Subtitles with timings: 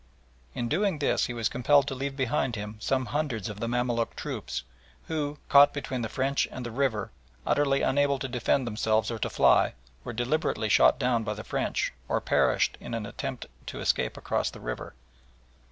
[0.55, 4.15] In doing this he was compelled to leave behind him some hundreds of the Mamaluk
[4.15, 4.63] troops
[5.05, 7.11] who, caught between the French and the river,
[7.45, 11.93] utterly unable to defend themselves or to fly, were deliberately shot down by the French
[12.07, 14.95] or perished in an attempt to escape across the river.